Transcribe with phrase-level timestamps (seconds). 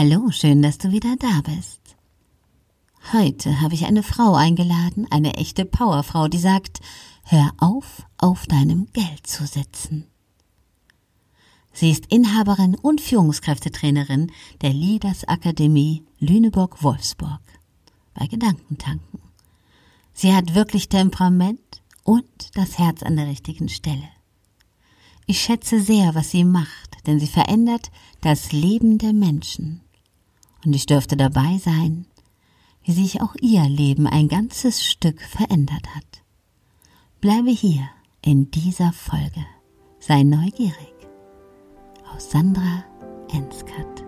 [0.00, 1.80] Hallo, schön, dass du wieder da bist.
[3.12, 6.78] Heute habe ich eine Frau eingeladen, eine echte Powerfrau, die sagt,
[7.24, 10.06] hör auf, auf deinem Geld zu sitzen.
[11.72, 14.30] Sie ist Inhaberin und Führungskräftetrainerin
[14.60, 17.40] der Leaders Akademie Lüneburg-Wolfsburg
[18.14, 19.18] bei Gedankentanken.
[20.12, 24.08] Sie hat wirklich Temperament und das Herz an der richtigen Stelle.
[25.26, 27.90] Ich schätze sehr, was sie macht, denn sie verändert
[28.20, 29.82] das Leben der Menschen.
[30.64, 32.06] Und ich dürfte dabei sein,
[32.82, 36.22] wie sich auch ihr Leben ein ganzes Stück verändert hat.
[37.20, 37.88] Bleibe hier
[38.22, 39.44] in dieser Folge.
[40.00, 40.94] Sei neugierig.
[42.14, 42.84] Aus Sandra
[43.30, 44.07] Enskat.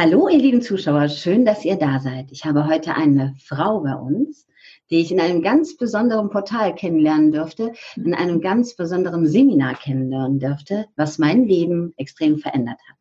[0.00, 2.30] Hallo, ihr lieben Zuschauer, schön, dass ihr da seid.
[2.30, 4.46] Ich habe heute eine Frau bei uns,
[4.90, 10.38] die ich in einem ganz besonderen Portal kennenlernen dürfte, in einem ganz besonderen Seminar kennenlernen
[10.38, 12.96] dürfte, was mein Leben extrem verändert hat.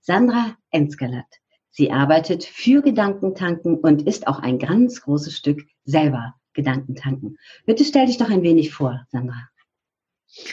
[0.00, 1.26] Sandra Enskelat.
[1.68, 7.36] Sie arbeitet für Gedankentanken und ist auch ein ganz großes Stück selber Gedankentanken.
[7.66, 9.50] Bitte stell dich doch ein wenig vor, Sandra.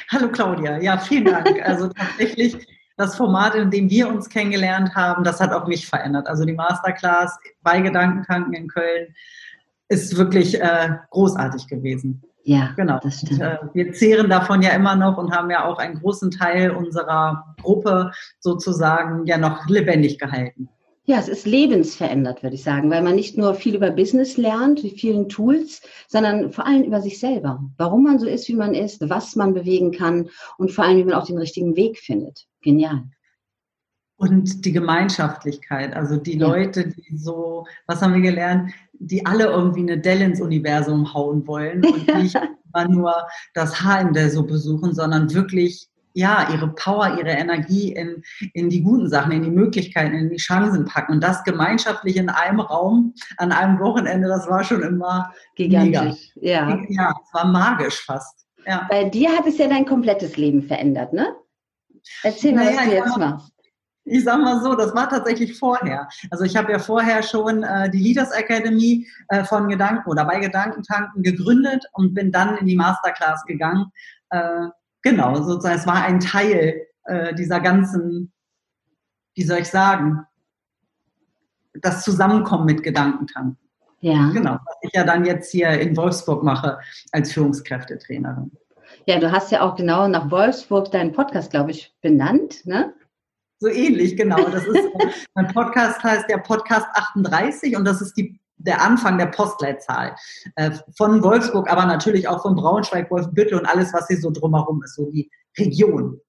[0.09, 1.65] Hallo Claudia, ja, vielen Dank.
[1.65, 2.57] Also tatsächlich
[2.97, 6.27] das Format, in dem wir uns kennengelernt haben, das hat auch mich verändert.
[6.27, 9.13] Also die Masterclass bei Gedankentanken in Köln
[9.89, 12.23] ist wirklich äh, großartig gewesen.
[12.43, 12.99] Ja, genau.
[13.01, 13.41] Das stimmt.
[13.41, 16.71] Und, äh, wir zehren davon ja immer noch und haben ja auch einen großen Teil
[16.71, 20.69] unserer Gruppe sozusagen ja noch lebendig gehalten.
[21.07, 24.81] Ja, es ist lebensverändert, würde ich sagen, weil man nicht nur viel über Business lernt,
[24.81, 27.63] die vielen Tools, sondern vor allem über sich selber.
[27.77, 31.03] Warum man so ist, wie man ist, was man bewegen kann und vor allem, wie
[31.03, 32.47] man auch den richtigen Weg findet.
[32.65, 33.03] Genial.
[34.17, 36.47] Und die Gemeinschaftlichkeit, also die ja.
[36.47, 41.45] Leute, die so, was haben wir gelernt, die alle irgendwie eine Dell ins Universum hauen
[41.47, 43.13] wollen und nicht immer nur
[43.53, 48.23] das Haar in der Suppe suchen, sondern wirklich ja, ihre Power, ihre Energie in,
[48.53, 51.11] in die guten Sachen, in die Möglichkeiten, in die Chancen packen.
[51.11, 56.31] Und das gemeinschaftlich in einem Raum, an einem Wochenende, das war schon immer gigantisch.
[56.35, 56.69] Mega.
[56.69, 56.79] Ja.
[56.87, 58.47] ja, es war magisch fast.
[58.65, 58.87] Ja.
[58.89, 61.35] Bei dir hat es ja dein komplettes Leben verändert, ne?
[62.23, 63.51] Erzähl mal, naja, was du jetzt machst.
[64.07, 66.07] Ich sag mal so, das war tatsächlich vorher.
[66.29, 70.39] Also ich habe ja vorher schon äh, die Leaders Academy äh, von Gedanken oder bei
[70.39, 73.91] Gedankentanken gegründet und bin dann in die Masterclass gegangen.
[74.29, 74.67] Äh,
[75.01, 78.31] genau, sozusagen, es war ein Teil äh, dieser ganzen,
[79.33, 80.27] wie soll ich sagen,
[81.73, 83.57] das Zusammenkommen mit Gedankentanken.
[84.01, 84.29] Ja.
[84.29, 86.77] Genau, was ich ja dann jetzt hier in Wolfsburg mache
[87.11, 88.51] als Führungskräftetrainerin.
[89.07, 92.93] Ja, du hast ja auch genau nach Wolfsburg deinen Podcast, glaube ich, benannt, ne?
[93.59, 94.37] So ähnlich, genau.
[94.49, 94.89] Das ist,
[95.35, 100.15] mein Podcast heißt der Podcast 38 und das ist die, der Anfang der Postleitzahl
[100.55, 104.83] äh, von Wolfsburg, aber natürlich auch von Braunschweig, Wolfenbüttel und alles, was hier so drumherum
[104.83, 106.19] ist, so die Region.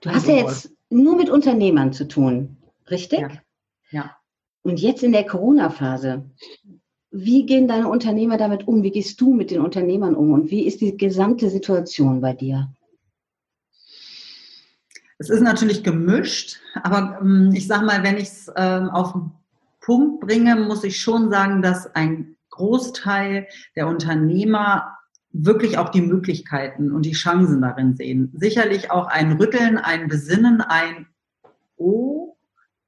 [0.00, 2.56] Du hast ja jetzt nur mit Unternehmern zu tun,
[2.90, 3.20] richtig?
[3.20, 3.28] Ja.
[3.90, 4.16] ja.
[4.62, 6.24] Und jetzt in der Corona-Phase,
[7.12, 8.82] wie gehen deine Unternehmer damit um?
[8.82, 10.32] Wie gehst du mit den Unternehmern um?
[10.32, 12.72] Und wie ist die gesamte Situation bei dir?
[15.18, 19.30] Es ist natürlich gemischt, aber ähm, ich sage mal, wenn ich es ähm, auf den
[19.80, 23.46] Punkt bringe, muss ich schon sagen, dass ein Großteil
[23.76, 24.98] der Unternehmer
[25.32, 28.32] wirklich auch die Möglichkeiten und die Chancen darin sehen.
[28.34, 31.06] Sicherlich auch ein Rütteln, ein Besinnen, ein
[31.76, 32.36] Oh,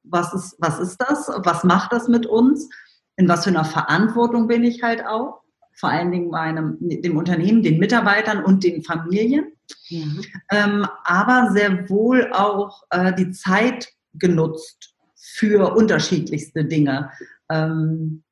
[0.02, 1.30] was ist, was ist das?
[1.38, 2.68] Was macht das mit uns?
[3.16, 5.40] In was für einer Verantwortung bin ich halt auch,
[5.72, 9.52] vor allen Dingen meinem, dem Unternehmen, den Mitarbeitern und den Familien,
[9.88, 10.04] ja.
[10.50, 17.10] ähm, aber sehr wohl auch äh, die Zeit genutzt für unterschiedlichste Dinge.
[17.50, 18.22] Ähm,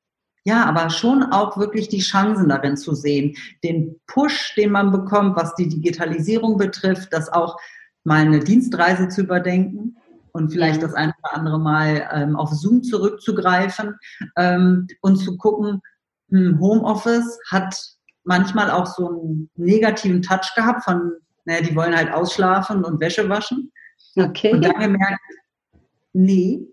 [0.45, 5.37] ja, aber schon auch wirklich die Chancen darin zu sehen, den Push, den man bekommt,
[5.37, 7.57] was die Digitalisierung betrifft, das auch
[8.03, 9.97] mal eine Dienstreise zu überdenken
[10.33, 13.97] und vielleicht das eine oder andere Mal ähm, auf Zoom zurückzugreifen
[14.35, 15.81] ähm, und zu gucken,
[16.29, 17.79] hm, Homeoffice hat
[18.23, 21.13] manchmal auch so einen negativen Touch gehabt von,
[21.45, 23.71] naja, die wollen halt ausschlafen und Wäsche waschen.
[24.15, 24.53] Okay.
[24.53, 25.21] Und dann gemerkt,
[26.13, 26.67] nee,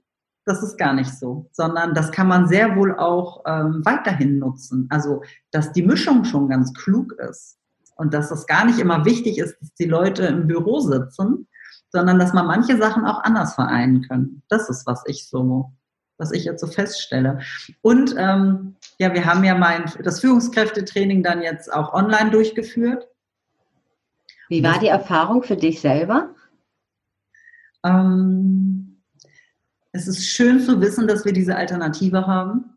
[0.47, 4.87] das ist gar nicht so, sondern das kann man sehr wohl auch ähm, weiterhin nutzen.
[4.91, 7.59] Also, dass die Mischung schon ganz klug ist
[7.97, 11.47] und dass es gar nicht immer wichtig ist, dass die Leute im Büro sitzen,
[11.91, 14.43] sondern dass man manche Sachen auch anders vereinen kann.
[14.49, 15.73] Das ist, was ich so,
[16.19, 17.41] was ich jetzt so feststelle.
[17.83, 23.09] Und ähm, ja, wir haben ja mein das Führungskräftetraining dann jetzt auch online durchgeführt.
[24.49, 26.35] Wie war die Erfahrung für dich selber?
[27.85, 29.03] Ähm,
[29.93, 32.77] es ist schön zu wissen, dass wir diese Alternative haben.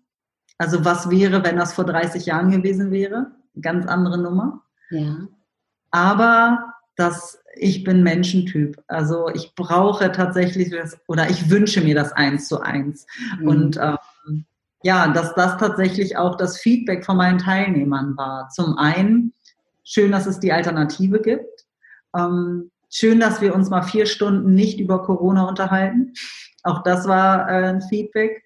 [0.57, 3.31] Also was wäre, wenn das vor 30 Jahren gewesen wäre?
[3.61, 4.63] Ganz andere Nummer.
[4.89, 5.27] Ja.
[5.91, 8.81] Aber das, ich bin Menschentyp.
[8.87, 13.05] Also ich brauche tatsächlich das, oder ich wünsche mir das eins zu eins.
[13.39, 13.47] Mhm.
[13.47, 14.45] Und ähm,
[14.83, 18.49] ja, dass das tatsächlich auch das Feedback von meinen Teilnehmern war.
[18.49, 19.33] Zum einen,
[19.83, 21.65] schön, dass es die Alternative gibt.
[22.15, 26.13] Ähm, schön, dass wir uns mal vier Stunden nicht über Corona unterhalten.
[26.63, 28.43] Auch das war äh, ein Feedback.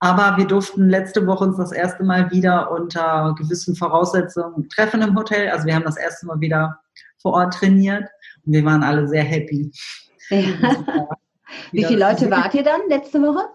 [0.00, 5.16] Aber wir durften letzte Woche uns das erste Mal wieder unter gewissen Voraussetzungen treffen im
[5.16, 5.50] Hotel.
[5.50, 6.78] Also wir haben das erste Mal wieder
[7.20, 8.04] vor Ort trainiert
[8.52, 9.70] wir waren alle sehr happy.
[10.30, 10.38] Ja.
[11.72, 13.48] Wie viele Leute wart ihr dann letzte Woche?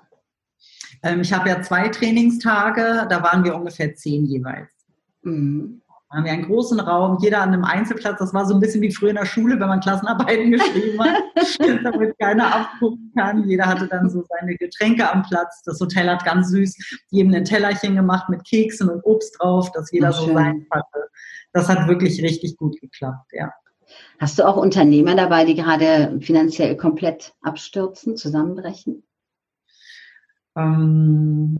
[1.03, 4.71] Ähm, ich habe ja zwei Trainingstage, da waren wir ungefähr zehn jeweils.
[5.21, 5.81] Mhm.
[6.09, 8.19] Da haben wir einen großen Raum, jeder an einem Einzelplatz.
[8.19, 11.23] Das war so ein bisschen wie früher in der Schule, wenn man Klassenarbeiten geschrieben hat,
[11.83, 13.47] damit keiner abgucken kann.
[13.49, 15.63] Jeder hatte dann so seine Getränke am Platz.
[15.65, 19.91] Das Hotel hat ganz süß jedem ein Tellerchen gemacht mit Keksen und Obst drauf, dass
[19.91, 21.09] jeder Ach, so sein hatte.
[21.51, 23.51] Das hat wirklich richtig gut geklappt, ja.
[24.19, 29.03] Hast du auch Unternehmer dabei, die gerade finanziell komplett abstürzen, zusammenbrechen?
[30.55, 31.59] Ähm,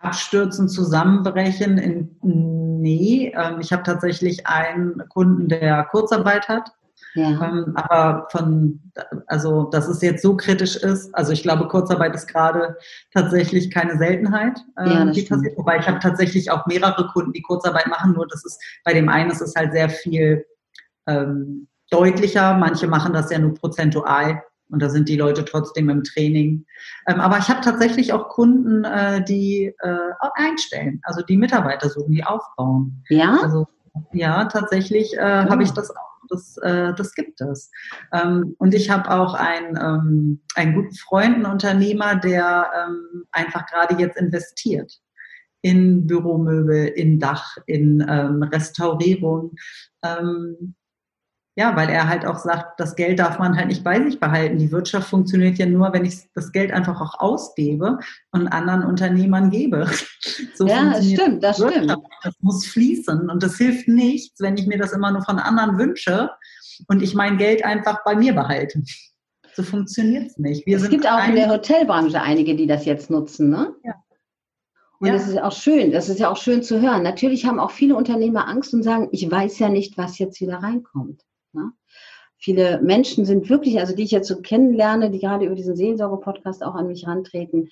[0.00, 3.32] abstürzen, zusammenbrechen, in, nee.
[3.36, 6.72] Ähm, ich habe tatsächlich einen Kunden, der Kurzarbeit hat.
[7.14, 7.28] Ja.
[7.30, 8.80] Ähm, aber von,
[9.26, 12.76] also, dass es jetzt so kritisch ist, also ich glaube, Kurzarbeit ist gerade
[13.12, 15.56] tatsächlich keine Seltenheit, ähm, ja, die passiert.
[15.56, 19.08] Wobei ich habe tatsächlich auch mehrere Kunden, die Kurzarbeit machen, nur das ist, bei dem
[19.08, 20.44] einen ist es halt sehr viel
[21.06, 22.54] ähm, deutlicher.
[22.54, 26.66] Manche machen das ja nur prozentual und da sind die Leute trotzdem im Training.
[27.06, 29.98] Ähm, aber ich habe tatsächlich auch Kunden, äh, die äh,
[30.34, 33.02] einstellen, also die Mitarbeiter suchen, die aufbauen.
[33.08, 33.38] Ja.
[33.42, 33.66] Also
[34.12, 35.50] ja, tatsächlich äh, oh.
[35.50, 36.16] habe ich das auch.
[36.28, 37.70] Das, äh, das gibt es.
[38.12, 43.64] Ähm, und ich habe auch einen, ähm, einen guten Freund, einen Unternehmer, der ähm, einfach
[43.66, 44.92] gerade jetzt investiert
[45.62, 49.52] in Büromöbel, in Dach, in ähm, Restaurierung.
[51.58, 54.58] Ja, weil er halt auch sagt, das Geld darf man halt nicht bei sich behalten.
[54.58, 57.98] Die Wirtschaft funktioniert ja nur, wenn ich das Geld einfach auch ausgebe
[58.30, 59.88] und anderen Unternehmern gebe.
[60.54, 61.84] So ja, das stimmt, das Wirtschaft.
[61.84, 62.06] stimmt.
[62.22, 65.78] Das muss fließen und das hilft nichts, wenn ich mir das immer nur von anderen
[65.78, 66.30] wünsche
[66.88, 68.82] und ich mein Geld einfach bei mir behalte.
[69.54, 70.66] So funktioniert es nicht.
[70.66, 73.74] Wir es gibt auch in der Hotelbranche einige, die das jetzt nutzen, ne?
[73.84, 73.94] Ja.
[74.98, 75.12] Und ja.
[75.12, 77.02] das ist auch schön, das ist ja auch schön zu hören.
[77.02, 80.58] Natürlich haben auch viele Unternehmer Angst und sagen, ich weiß ja nicht, was jetzt wieder
[80.58, 81.22] reinkommt.
[81.56, 81.72] Ne?
[82.38, 86.62] Viele Menschen sind wirklich, also die ich jetzt so kennenlerne, die gerade über diesen Seelsorge-Podcast
[86.62, 87.70] auch an mich rantreten,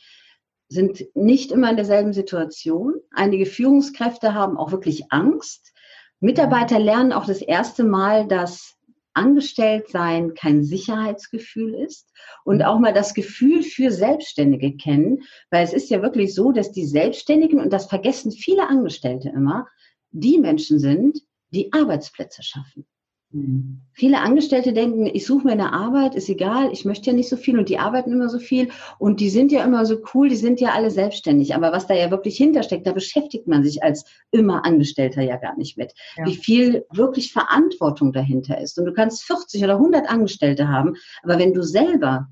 [0.68, 2.94] sind nicht immer in derselben Situation.
[3.12, 5.72] Einige Führungskräfte haben auch wirklich Angst.
[6.20, 8.74] Mitarbeiter lernen auch das erste Mal, dass
[9.12, 12.10] Angestelltsein kein Sicherheitsgefühl ist
[12.44, 16.72] und auch mal das Gefühl für Selbstständige kennen, weil es ist ja wirklich so, dass
[16.72, 19.68] die Selbstständigen, und das vergessen viele Angestellte immer,
[20.10, 21.20] die Menschen sind,
[21.50, 22.86] die Arbeitsplätze schaffen.
[23.34, 23.80] Mhm.
[23.92, 27.36] Viele Angestellte denken, ich suche mir eine Arbeit, ist egal, ich möchte ja nicht so
[27.36, 30.36] viel und die arbeiten immer so viel und die sind ja immer so cool, die
[30.36, 31.54] sind ja alle selbstständig.
[31.54, 35.56] Aber was da ja wirklich hintersteckt, da beschäftigt man sich als immer Angestellter ja gar
[35.56, 35.92] nicht mit.
[36.16, 36.26] Ja.
[36.26, 38.78] Wie viel wirklich Verantwortung dahinter ist.
[38.78, 42.28] Und du kannst 40 oder 100 Angestellte haben, aber wenn du selber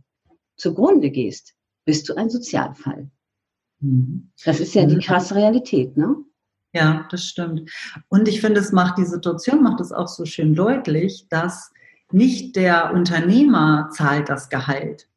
[0.57, 1.55] zugrunde gehst,
[1.85, 3.11] bist du ein Sozialfall.
[3.81, 4.31] Mhm.
[4.45, 5.01] Das ist ja die mhm.
[5.01, 6.17] krasse Realität, ne?
[6.73, 7.71] Ja, das stimmt.
[8.09, 11.71] Und ich finde, es macht die Situation, macht es auch so schön deutlich, dass
[12.11, 15.09] nicht der Unternehmer zahlt das Gehalt.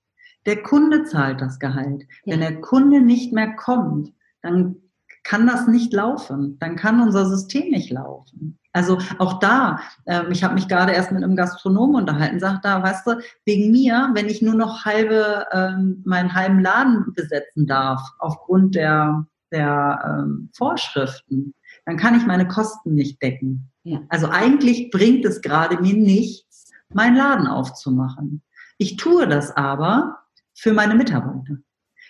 [0.46, 2.04] Der Kunde zahlt das Gehalt.
[2.26, 2.34] Ja.
[2.34, 4.76] Wenn der Kunde nicht mehr kommt, dann
[5.24, 6.58] kann das nicht laufen.
[6.60, 8.60] Dann kann unser System nicht laufen.
[8.74, 12.84] Also auch da, ähm, ich habe mich gerade erst mit einem Gastronomen unterhalten, sagt da,
[12.84, 18.02] weißt du, wegen mir, wenn ich nur noch halbe, ähm, meinen halben Laden besetzen darf,
[18.20, 21.54] aufgrund der der ähm, Vorschriften,
[21.86, 23.72] dann kann ich meine Kosten nicht decken.
[23.84, 24.02] Ja.
[24.10, 28.42] Also eigentlich bringt es gerade mir nichts, meinen Laden aufzumachen.
[28.78, 30.20] Ich tue das aber
[30.54, 31.58] für meine Mitarbeiter,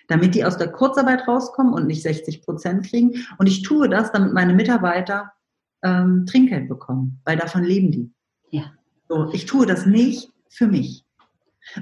[0.08, 3.26] damit die aus der Kurzarbeit rauskommen und nicht 60 Prozent kriegen.
[3.38, 5.32] Und ich tue das, damit meine Mitarbeiter
[5.82, 8.12] ähm, Trinkgeld bekommen, weil davon leben die.
[8.50, 8.72] Ja.
[9.08, 11.05] So, ich tue das nicht für mich.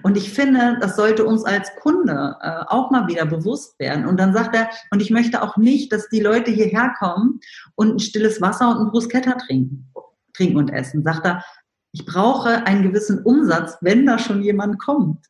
[0.02, 4.06] Und ich finde, das sollte uns als Kunde äh, auch mal wieder bewusst werden.
[4.06, 7.40] Und dann sagt er, und ich möchte auch nicht, dass die Leute hierher kommen
[7.74, 9.90] und ein stilles Wasser und ein Bruschetta trinken,
[10.32, 11.02] trinken und essen.
[11.02, 11.44] Sagt er,
[11.92, 15.26] ich brauche einen gewissen Umsatz, wenn da schon jemand kommt.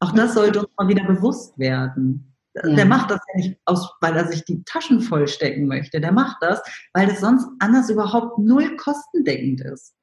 [0.00, 2.34] Auch das sollte uns mal wieder bewusst werden.
[2.54, 2.74] Ja.
[2.74, 6.00] Der macht das ja nicht aus, weil er sich die Taschen vollstecken möchte.
[6.00, 6.62] Der macht das,
[6.94, 9.94] weil es sonst anders überhaupt null kostendeckend ist.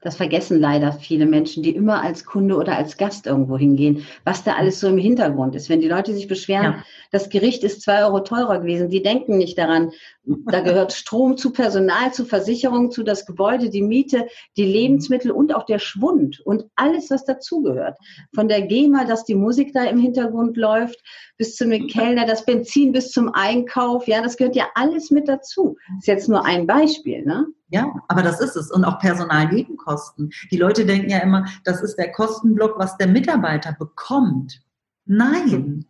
[0.00, 4.44] Das vergessen leider viele Menschen, die immer als Kunde oder als Gast irgendwo hingehen, was
[4.44, 5.68] da alles so im Hintergrund ist.
[5.68, 6.84] Wenn die Leute sich beschweren, ja.
[7.10, 9.90] das Gericht ist zwei Euro teurer gewesen, die denken nicht daran,
[10.24, 15.52] da gehört Strom zu Personal, zu Versicherung, zu das Gebäude, die Miete, die Lebensmittel und
[15.52, 17.98] auch der Schwund und alles, was dazugehört.
[18.32, 21.02] Von der GEMA, dass die Musik da im Hintergrund läuft,
[21.38, 25.76] bis zum Kellner, das Benzin bis zum Einkauf, ja, das gehört ja alles mit dazu.
[25.88, 27.46] Das ist jetzt nur ein Beispiel, ne?
[27.70, 28.70] Ja, aber das ist es.
[28.70, 30.30] Und auch Personalnebenkosten.
[30.50, 34.62] Die Leute denken ja immer, das ist der Kostenblock, was der Mitarbeiter bekommt.
[35.04, 35.84] Nein,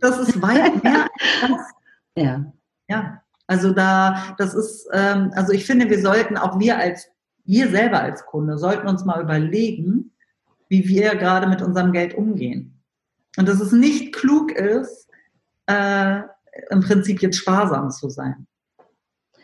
[0.00, 1.10] das ist weit mehr als
[1.42, 1.60] das.
[2.16, 2.52] Ja.
[2.88, 7.08] Ja, also da, das ist, ähm, also ich finde, wir sollten auch wir als,
[7.44, 10.12] wir selber als Kunde, sollten uns mal überlegen,
[10.68, 12.82] wie wir gerade mit unserem Geld umgehen.
[13.36, 15.08] Und dass es nicht klug ist,
[15.66, 16.22] äh,
[16.70, 18.46] im Prinzip jetzt sparsam zu sein.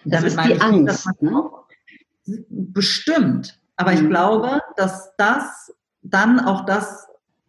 [0.04, 1.22] Das Damit ist die Angst.
[1.22, 1.50] Ne?
[2.48, 3.58] Bestimmt.
[3.76, 4.10] Aber ich mhm.
[4.10, 7.06] glaube, dass das dann auch das,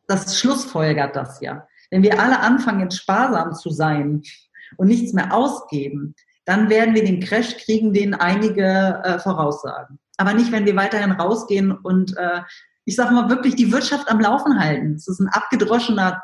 [0.07, 1.67] das schlussfolgert das ja.
[1.89, 4.21] Wenn wir alle anfangen, jetzt sparsam zu sein
[4.77, 6.15] und nichts mehr ausgeben,
[6.45, 9.99] dann werden wir den Crash kriegen, den einige äh, voraussagen.
[10.17, 12.41] Aber nicht, wenn wir weiterhin rausgehen und äh,
[12.85, 14.93] ich sage mal wirklich die Wirtschaft am Laufen halten.
[14.93, 16.21] Es ist ein abgedroschener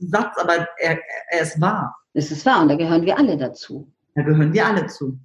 [0.00, 0.98] Satz, aber er,
[1.30, 1.96] er ist wahr.
[2.12, 3.92] Es ist wahr und da gehören wir alle dazu.
[4.16, 5.18] Da gehören wir alle zu.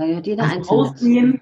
[0.00, 1.40] Da gehört jeder also Einzelne ausgehen,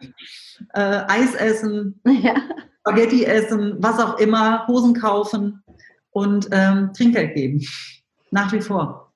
[0.75, 2.35] äh, Eis essen, ja.
[2.81, 5.63] Spaghetti essen, was auch immer, Hosen kaufen
[6.11, 7.65] und ähm, Trinkgeld geben.
[8.33, 9.13] Nach wie vor.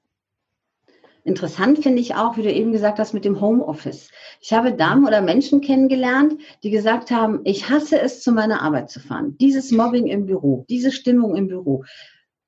[1.25, 4.11] Interessant finde ich auch, wie du eben gesagt hast, mit dem Homeoffice.
[4.41, 8.91] Ich habe Damen oder Menschen kennengelernt, die gesagt haben, ich hasse es, zu meiner Arbeit
[8.91, 9.37] zu fahren.
[9.39, 11.85] Dieses Mobbing im Büro, diese Stimmung im Büro.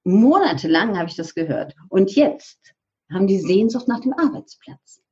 [0.05, 1.75] Monatelang habe ich das gehört.
[1.89, 2.73] Und jetzt
[3.13, 5.04] haben die Sehnsucht nach dem Arbeitsplatz.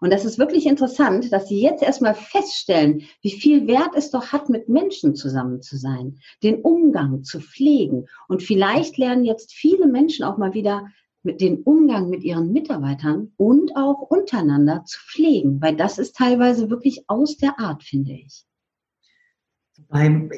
[0.00, 4.32] Und das ist wirklich interessant, dass Sie jetzt erstmal feststellen, wie viel Wert es doch
[4.32, 8.06] hat, mit Menschen zusammen zu sein, den Umgang zu pflegen.
[8.26, 10.86] Und vielleicht lernen jetzt viele Menschen auch mal wieder
[11.22, 16.70] mit den Umgang mit ihren Mitarbeitern und auch untereinander zu pflegen, weil das ist teilweise
[16.70, 18.46] wirklich aus der Art, finde ich.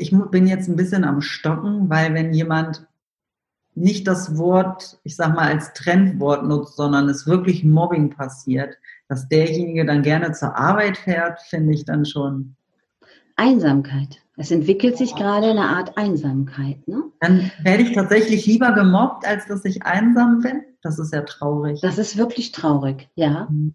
[0.00, 2.86] Ich bin jetzt ein bisschen am Stocken, weil wenn jemand
[3.74, 8.76] nicht das Wort, ich sag mal, als Trendwort nutzt, sondern es wirklich Mobbing passiert,
[9.08, 12.56] dass derjenige dann gerne zur Arbeit fährt, finde ich dann schon.
[13.36, 14.18] Einsamkeit.
[14.36, 16.86] Es entwickelt sich gerade eine Art Einsamkeit.
[16.88, 17.04] Ne?
[17.20, 20.62] Dann werde ich tatsächlich lieber gemobbt, als dass ich einsam bin.
[20.82, 21.80] Das ist ja traurig.
[21.80, 23.46] Das ist wirklich traurig, ja.
[23.50, 23.74] Mhm.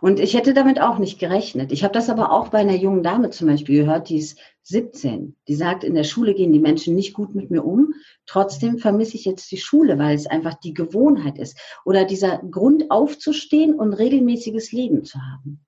[0.00, 1.72] Und ich hätte damit auch nicht gerechnet.
[1.72, 5.36] Ich habe das aber auch bei einer jungen Dame zum Beispiel gehört, die ist 17.
[5.46, 7.94] Die sagt, in der Schule gehen die Menschen nicht gut mit mir um.
[8.26, 11.58] Trotzdem vermisse ich jetzt die Schule, weil es einfach die Gewohnheit ist.
[11.84, 15.64] Oder dieser Grund aufzustehen und regelmäßiges Leben zu haben.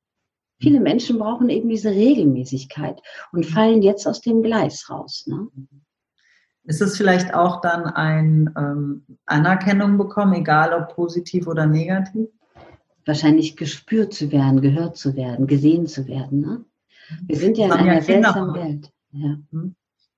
[0.60, 3.00] Viele Menschen brauchen eben diese Regelmäßigkeit
[3.32, 5.24] und fallen jetzt aus dem Gleis raus.
[5.26, 5.48] Ne?
[6.64, 12.28] Ist es vielleicht auch dann ein ähm, Anerkennung bekommen, egal ob positiv oder negativ?
[13.06, 16.40] wahrscheinlich gespürt zu werden, gehört zu werden, gesehen zu werden.
[16.40, 16.64] Ne?
[17.26, 18.92] Wir sind ja in einer ja seltsamen Welt.
[19.12, 19.36] Ja.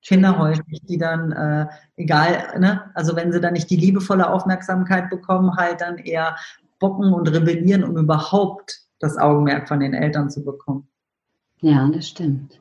[0.04, 5.08] Kinder häufig, die dann, äh, egal, ne, also wenn sie dann nicht die liebevolle Aufmerksamkeit
[5.11, 6.37] bekommen, halt dann eher
[6.80, 10.88] bocken und rebellieren, um überhaupt das Augenmerk von den Eltern zu bekommen.
[11.61, 12.61] Ja, das stimmt.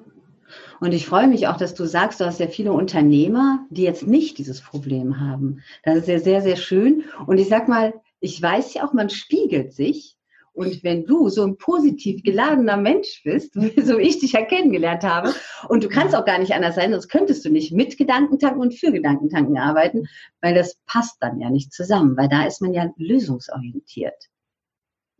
[0.80, 4.06] Und ich freue mich auch, dass du sagst, du hast ja viele Unternehmer, die jetzt
[4.06, 5.62] nicht dieses Problem haben.
[5.84, 7.04] Das ist ja sehr, sehr schön.
[7.28, 10.18] Und ich sag mal, ich weiß ja auch, man spiegelt sich.
[10.54, 15.04] Und wenn du so ein positiv geladener Mensch bist, so wie ich dich ja kennengelernt
[15.04, 15.34] habe,
[15.70, 18.74] und du kannst auch gar nicht anders sein, sonst könntest du nicht mit Gedankentanken und
[18.74, 20.08] für Gedankentanken arbeiten,
[20.42, 24.31] weil das passt dann ja nicht zusammen, weil da ist man ja lösungsorientiert.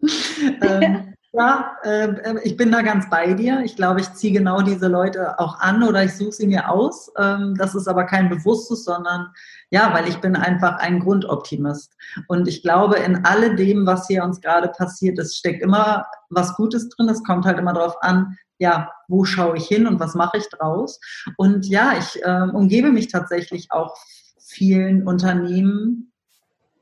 [0.62, 3.62] ähm, ja, äh, ich bin da ganz bei dir.
[3.64, 7.10] Ich glaube, ich ziehe genau diese Leute auch an oder ich suche sie mir aus.
[7.18, 9.30] Ähm, das ist aber kein bewusstes, sondern
[9.70, 11.96] ja, weil ich bin einfach ein Grundoptimist.
[12.28, 16.90] Und ich glaube, in alledem, was hier uns gerade passiert, es steckt immer was Gutes
[16.90, 17.08] drin.
[17.08, 20.50] Es kommt halt immer darauf an, ja, wo schaue ich hin und was mache ich
[20.50, 21.00] draus?
[21.38, 23.96] Und ja, ich äh, umgebe mich tatsächlich auch
[24.38, 26.11] vielen Unternehmen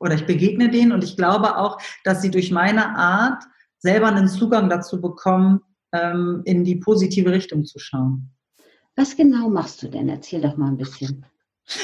[0.00, 3.44] oder ich begegne denen und ich glaube auch, dass sie durch meine Art
[3.78, 5.60] selber einen Zugang dazu bekommen,
[5.92, 8.30] ähm, in die positive Richtung zu schauen.
[8.96, 10.08] Was genau machst du denn?
[10.08, 11.24] Erzähl doch mal ein bisschen.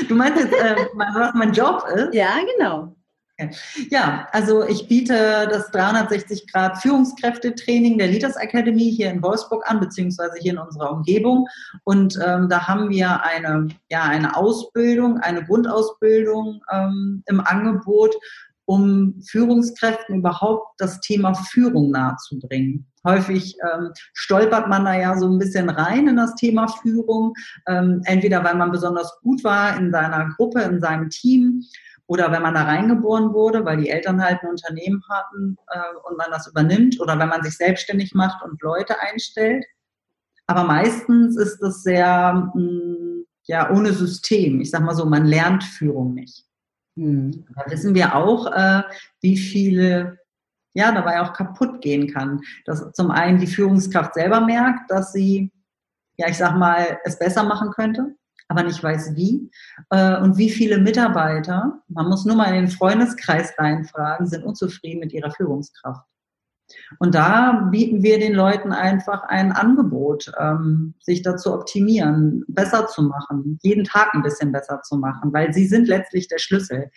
[0.08, 2.14] Du meinst jetzt, äh, was mein Job ist?
[2.14, 2.96] Ja, genau.
[3.90, 9.78] Ja, also ich biete das 360 Grad Führungskräftetraining der Leaders Academy hier in Wolfsburg an,
[9.78, 11.46] beziehungsweise hier in unserer Umgebung.
[11.84, 18.14] Und ähm, da haben wir eine, ja, eine Ausbildung, eine Grundausbildung ähm, im Angebot,
[18.64, 22.86] um Führungskräften überhaupt das Thema Führung nahezubringen.
[23.04, 27.34] Häufig ähm, stolpert man da ja so ein bisschen rein in das Thema Führung,
[27.68, 31.62] ähm, entweder weil man besonders gut war in seiner Gruppe, in seinem Team
[32.06, 36.16] oder wenn man da reingeboren wurde, weil die Eltern halt ein Unternehmen hatten äh, und
[36.16, 39.64] man das übernimmt oder wenn man sich selbstständig macht und Leute einstellt.
[40.46, 44.60] Aber meistens ist es sehr mh, hm, ja ohne System.
[44.60, 46.44] Ich sag mal so, man lernt Führung nicht.
[46.94, 47.44] Mhm.
[47.54, 48.82] Da wissen wir auch, äh,
[49.20, 50.18] wie viele
[50.74, 52.40] ja dabei auch kaputt gehen kann.
[52.66, 55.50] Dass zum einen die Führungskraft selber merkt, dass sie
[56.18, 58.14] ja ich sag mal es besser machen könnte
[58.48, 59.50] aber nicht weiß wie.
[59.90, 65.00] Äh, und wie viele Mitarbeiter, man muss nur mal in den Freundeskreis reinfragen, sind unzufrieden
[65.00, 66.04] mit ihrer Führungskraft.
[66.98, 73.02] Und da bieten wir den Leuten einfach ein Angebot, ähm, sich dazu optimieren, besser zu
[73.02, 76.90] machen, jeden Tag ein bisschen besser zu machen, weil sie sind letztlich der Schlüssel.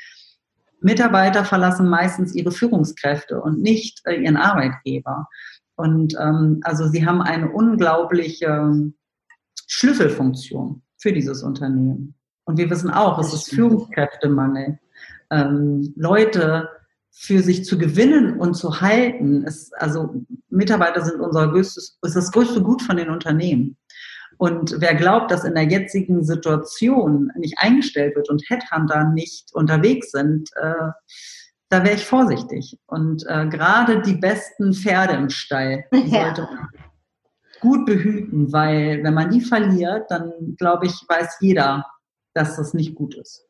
[0.81, 5.27] Mitarbeiter verlassen meistens ihre Führungskräfte und nicht äh, ihren Arbeitgeber.
[5.75, 8.73] Und ähm, also sie haben eine unglaubliche
[9.67, 12.13] Schlüsselfunktion für dieses Unternehmen.
[12.45, 14.79] Und wir wissen auch, es ist Führungskräftemangel.
[15.31, 16.69] Ähm, Leute
[17.11, 22.31] für sich zu gewinnen und zu halten, ist, also Mitarbeiter sind unser größtes, ist das
[22.31, 23.77] größte Gut von den Unternehmen.
[24.37, 30.11] Und wer glaubt, dass in der jetzigen Situation nicht eingestellt wird und Headhunter nicht unterwegs
[30.11, 30.91] sind, äh,
[31.69, 32.79] da wäre ich vorsichtig.
[32.87, 36.69] Und äh, gerade die besten Pferde im Stall sollte man
[37.59, 41.85] gut behüten, weil wenn man die verliert, dann glaube ich, weiß jeder,
[42.33, 43.45] dass das nicht gut ist.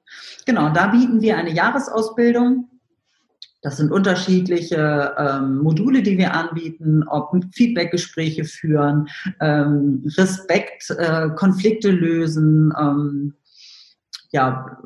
[0.46, 2.70] Genau, da bieten wir eine Jahresausbildung.
[3.62, 9.10] Das sind unterschiedliche ähm, Module, die wir anbieten, ob Feedbackgespräche führen,
[9.42, 13.34] ähm, Respekt, äh, Konflikte lösen, ähm,
[14.32, 14.78] ja,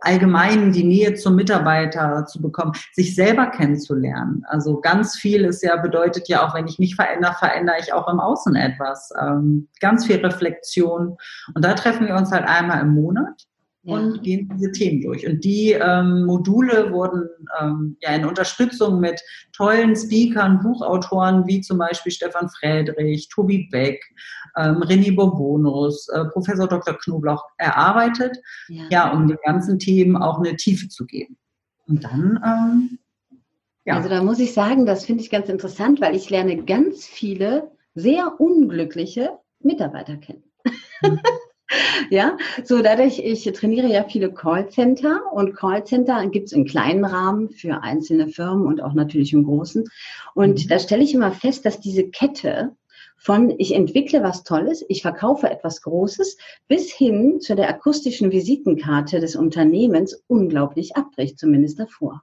[0.00, 4.44] allgemein die Nähe zum Mitarbeiter zu bekommen, sich selber kennenzulernen.
[4.48, 8.08] Also ganz viel ist ja, bedeutet ja auch, wenn ich mich verändere, verändere ich auch
[8.08, 9.10] im Außen etwas.
[9.20, 11.16] Ähm, ganz viel Reflexion.
[11.54, 13.46] Und da treffen wir uns halt einmal im Monat
[13.86, 15.26] und gehen diese Themen durch.
[15.26, 17.28] Und die ähm, Module wurden
[17.60, 19.20] ähm, ja in Unterstützung mit
[19.52, 24.02] tollen Speakern, Buchautoren wie zum Beispiel Stefan Friedrich, Tobi Beck,
[24.56, 26.98] ähm, René Bourbonus, äh, Professor Dr.
[26.98, 28.36] Knoblauch erarbeitet,
[28.68, 28.84] ja.
[28.90, 29.12] ja.
[29.12, 31.36] um den ganzen Themen auch eine Tiefe zu geben.
[31.86, 32.98] Und dann ähm,
[33.86, 33.94] ja.
[33.94, 37.70] Also da muss ich sagen, das finde ich ganz interessant, weil ich lerne ganz viele
[37.94, 40.42] sehr unglückliche Mitarbeiter kennen.
[42.10, 47.50] Ja, so dadurch, ich trainiere ja viele Callcenter und Callcenter gibt es in kleinen Rahmen
[47.50, 49.84] für einzelne Firmen und auch natürlich im großen.
[50.34, 50.68] Und mhm.
[50.68, 52.76] da stelle ich immer fest, dass diese Kette
[53.18, 56.36] von ich entwickle was Tolles, ich verkaufe etwas Großes,
[56.68, 62.22] bis hin zu der akustischen Visitenkarte des Unternehmens unglaublich abbricht, zumindest davor.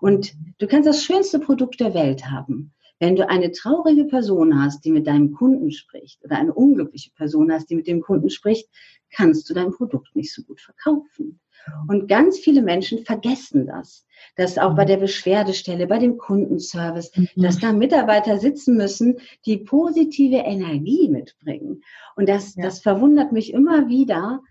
[0.00, 2.72] Und du kannst das schönste Produkt der Welt haben.
[2.98, 7.52] Wenn du eine traurige Person hast, die mit deinem Kunden spricht, oder eine unglückliche Person
[7.52, 8.68] hast, die mit dem Kunden spricht,
[9.10, 11.40] kannst du dein Produkt nicht so gut verkaufen.
[11.88, 14.06] Und ganz viele Menschen vergessen das,
[14.36, 17.28] dass auch bei der Beschwerdestelle, bei dem Kundenservice, mhm.
[17.36, 21.82] dass da Mitarbeiter sitzen müssen, die positive Energie mitbringen.
[22.14, 22.62] Und das, ja.
[22.62, 24.42] das verwundert mich immer wieder,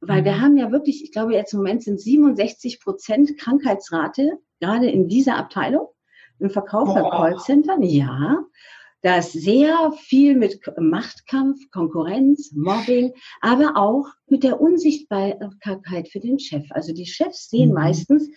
[0.00, 0.24] weil mhm.
[0.24, 5.08] wir haben ja wirklich, ich glaube jetzt im Moment sind 67 Prozent Krankheitsrate, gerade in
[5.08, 5.88] dieser Abteilung
[6.38, 8.44] im Verkauf bei Callcentern, ja.
[9.02, 16.38] Da ist sehr viel mit Machtkampf, Konkurrenz, Mobbing, aber auch mit der Unsichtbarkeit für den
[16.38, 16.64] Chef.
[16.70, 17.74] Also die Chefs sehen mhm.
[17.74, 18.30] meistens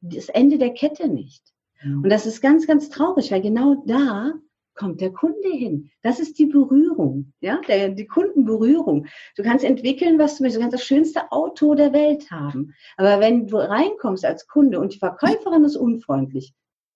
[0.00, 1.42] das Ende der Kette nicht.
[1.84, 4.32] Und das ist ganz, ganz traurig, weil genau da
[4.74, 5.90] kommt der Kunde hin.
[6.02, 9.06] Das ist die Berührung, ja, der, die Kundenberührung.
[9.36, 10.56] Du kannst entwickeln, was du möchtest.
[10.56, 12.74] Du kannst das schönste Auto der Welt haben.
[12.96, 16.54] Aber wenn du reinkommst als Kunde und die Verkäuferin ist unfreundlich,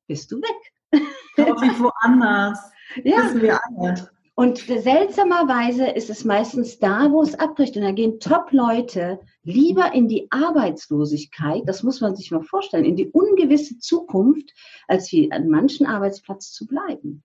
[0.09, 0.73] bist du weg.
[0.92, 2.59] Ich woanders.
[3.05, 3.18] Ja.
[3.18, 4.09] Wissen wir alle.
[4.35, 7.77] Und seltsamerweise ist es meistens da, wo es abbricht.
[7.77, 12.97] Und da gehen Top-Leute lieber in die Arbeitslosigkeit, das muss man sich mal vorstellen, in
[12.97, 14.55] die ungewisse Zukunft,
[14.87, 17.25] als wie an manchen Arbeitsplatz zu bleiben.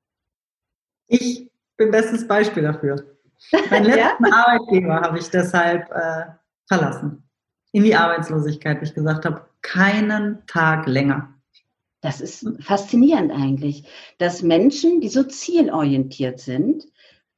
[1.08, 3.15] Ich bin bestes Beispiel dafür.
[3.69, 4.34] Mein letzten ja?
[4.34, 6.26] Arbeitgeber habe ich deshalb äh,
[6.67, 7.30] verlassen.
[7.72, 11.33] In die Arbeitslosigkeit, wie ich gesagt habe, keinen Tag länger.
[12.04, 13.86] Das ist faszinierend eigentlich,
[14.18, 16.86] dass Menschen, die so zielorientiert sind,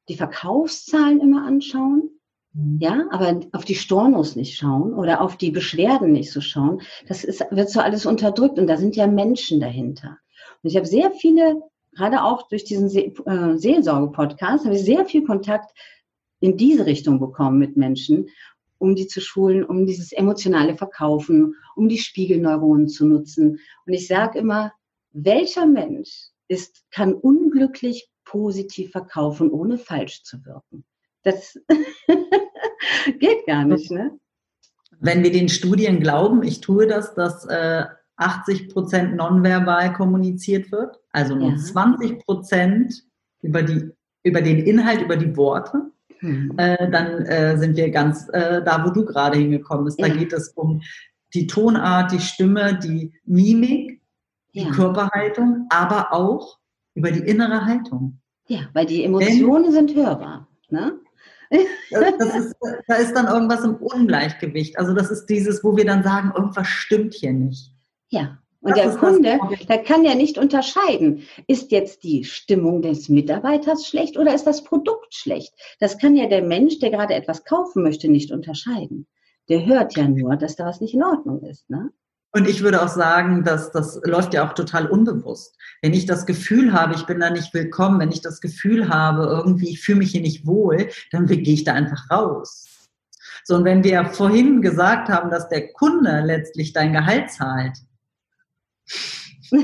[0.09, 2.09] die Verkaufszahlen immer anschauen,
[2.53, 2.79] mhm.
[2.81, 6.81] ja, aber auf die Stornos nicht schauen oder auf die Beschwerden nicht so schauen.
[7.07, 10.17] Das ist, wird so alles unterdrückt und da sind ja Menschen dahinter.
[10.63, 11.61] Und ich habe sehr viele,
[11.95, 15.77] gerade auch durch diesen See äh, Seelsorge-Podcast, habe ich sehr viel Kontakt
[16.39, 18.29] in diese Richtung bekommen mit Menschen
[18.77, 23.59] um die zu schulen, um dieses emotionale Verkaufen, um die Spiegelneuronen zu nutzen.
[23.85, 24.73] Und ich sage immer,
[25.11, 30.83] welcher Mensch ist, kann unglücklich positiv verkaufen, ohne falsch zu wirken.
[31.23, 31.59] Das
[33.19, 34.19] geht gar nicht, ne?
[34.99, 37.85] Wenn wir den Studien glauben, ich tue das, dass äh,
[38.17, 41.57] 80 Prozent nonverbal kommuniziert wird, also nur ja.
[41.57, 43.03] 20 Prozent
[43.41, 43.65] über,
[44.23, 45.91] über den Inhalt, über die Worte.
[46.19, 46.53] Hm.
[46.57, 50.01] Äh, dann äh, sind wir ganz äh, da, wo du gerade hingekommen bist.
[50.01, 50.15] Da ja.
[50.15, 50.81] geht es um
[51.33, 54.01] die Tonart, die Stimme, die Mimik,
[54.53, 54.71] die ja.
[54.71, 56.59] Körperhaltung, aber auch
[56.93, 58.19] über die innere Haltung.
[58.47, 60.47] Ja, weil die Emotionen Wenn, sind hörbar.
[60.69, 60.99] Ne?
[61.49, 62.55] Ist,
[62.87, 64.77] da ist dann irgendwas im Ungleichgewicht.
[64.79, 67.71] Also das ist dieses, wo wir dann sagen, irgendwas stimmt hier nicht.
[68.09, 73.09] Ja, und das der Kunde, der kann ja nicht unterscheiden, ist jetzt die Stimmung des
[73.09, 75.53] Mitarbeiters schlecht oder ist das Produkt schlecht?
[75.79, 79.05] Das kann ja der Mensch, der gerade etwas kaufen möchte, nicht unterscheiden.
[79.49, 81.69] Der hört ja nur, dass da was nicht in Ordnung ist.
[81.69, 81.91] Ne?
[82.31, 85.55] Und ich würde auch sagen, dass das läuft ja auch total unbewusst.
[85.83, 89.25] Wenn ich das Gefühl habe, ich bin da nicht willkommen, wenn ich das Gefühl habe,
[89.25, 92.65] irgendwie, ich fühle mich hier nicht wohl, dann gehe ich da einfach raus.
[93.43, 97.77] So, und wenn wir vorhin gesagt haben, dass der Kunde letztlich dein Gehalt zahlt,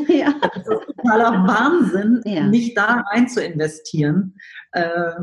[0.08, 0.34] ja.
[0.54, 2.48] Das ist totaler Wahnsinn, ja.
[2.48, 4.36] nicht da rein zu investieren.
[4.72, 5.14] Äh,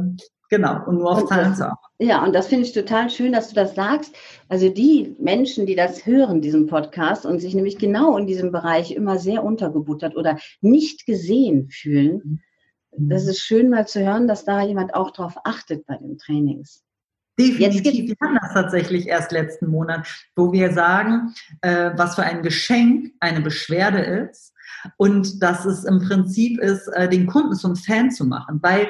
[0.51, 1.87] genau, und nur auf und Zahlen zu achten.
[2.01, 4.15] Ja, und das finde ich total schön, dass du das sagst.
[4.49, 8.93] Also die Menschen, die das hören, diesen Podcast, und sich nämlich genau in diesem Bereich
[8.93, 12.43] immer sehr untergebuttert oder nicht gesehen fühlen,
[12.97, 13.09] mhm.
[13.09, 16.85] das ist schön mal zu hören, dass da jemand auch drauf achtet bei den Trainings.
[17.39, 18.09] Definitiv.
[18.09, 23.13] Wir hatten das tatsächlich erst letzten Monat, wo wir sagen, äh, was für ein Geschenk
[23.21, 24.53] eine Beschwerde ist
[24.97, 28.89] und dass es im Prinzip ist, äh, den Kunden zum Fan zu machen, weil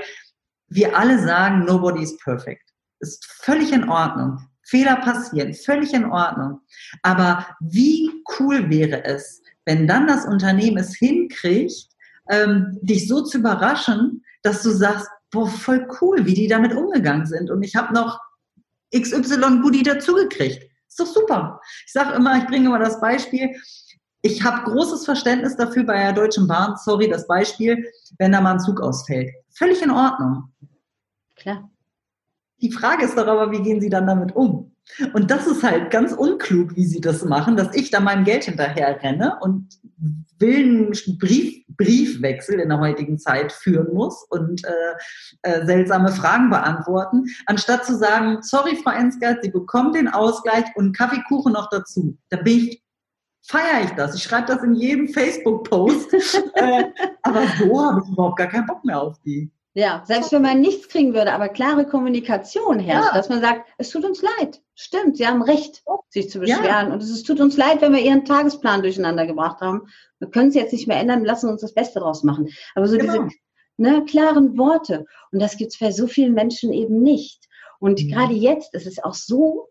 [0.68, 2.62] wir alle sagen, nobody is perfect.
[3.00, 4.38] Ist völlig in Ordnung.
[4.62, 6.61] Fehler passieren, völlig in Ordnung.
[7.02, 11.88] Aber wie cool wäre es, wenn dann das Unternehmen es hinkriegt,
[12.30, 17.26] ähm, dich so zu überraschen, dass du sagst, boah, voll cool, wie die damit umgegangen
[17.26, 17.50] sind.
[17.50, 18.18] Und ich habe noch
[18.94, 20.64] XY-Goodie dazugekriegt.
[20.88, 21.61] Ist doch super.
[21.87, 23.55] Ich sage immer, ich bringe immer das Beispiel,
[24.22, 27.85] ich habe großes Verständnis dafür bei der Deutschen Bahn, sorry, das Beispiel,
[28.18, 29.31] wenn da mal ein Zug ausfällt.
[29.51, 30.53] Völlig in Ordnung.
[31.37, 31.70] Klar.
[32.61, 34.74] Die Frage ist doch aber, wie gehen Sie dann damit um?
[35.12, 38.44] Und das ist halt ganz unklug, wie sie das machen, dass ich da meinem Geld
[38.44, 39.68] hinterher renne und
[40.38, 44.70] wilden Brief, Briefwechsel in der heutigen Zeit führen muss und äh,
[45.42, 50.96] äh, seltsame Fragen beantworten, anstatt zu sagen, sorry, Frau Ensgert, Sie bekommen den Ausgleich und
[50.96, 52.16] Kaffeekuchen noch dazu.
[52.31, 52.83] Da bin ich
[53.48, 54.14] feiere ich das.
[54.14, 56.12] Ich schreibe das in jedem Facebook-Post.
[56.55, 56.85] äh,
[57.22, 59.51] aber so habe ich überhaupt gar keinen Bock mehr auf die.
[59.74, 63.14] Ja, selbst wenn man nichts kriegen würde, aber klare Kommunikation herrscht, ja.
[63.14, 64.61] dass man sagt, es tut uns leid.
[64.80, 66.64] Stimmt, Sie haben Recht, sich zu beschweren.
[66.88, 66.92] Ja.
[66.92, 69.88] Und es tut uns leid, wenn wir Ihren Tagesplan durcheinander gebracht haben.
[70.20, 72.48] Wir können es jetzt nicht mehr ändern, lassen uns das Beste draus machen.
[72.76, 73.24] Aber so genau.
[73.24, 73.28] diese
[73.76, 75.04] ne, klaren Worte.
[75.32, 77.48] Und das gibt es bei so vielen Menschen eben nicht.
[77.80, 78.08] Und mhm.
[78.08, 79.66] gerade jetzt ist es auch so,